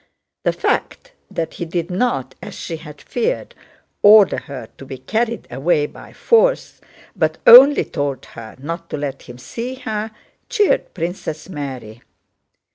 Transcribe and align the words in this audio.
The 0.41 0.51
fact 0.51 1.11
that 1.29 1.53
he 1.53 1.65
did 1.65 1.91
not, 1.91 2.33
as 2.41 2.55
she 2.55 2.77
had 2.77 2.99
feared, 2.99 3.53
order 4.01 4.39
her 4.39 4.67
to 4.79 4.85
be 4.87 4.97
carried 4.97 5.47
away 5.51 5.85
by 5.85 6.11
force 6.11 6.81
but 7.15 7.37
only 7.45 7.85
told 7.85 8.25
her 8.25 8.55
not 8.57 8.89
to 8.89 8.97
let 8.97 9.21
him 9.21 9.37
see 9.37 9.75
her 9.75 10.09
cheered 10.49 10.95
Princess 10.95 11.49
Mary. 11.49 12.01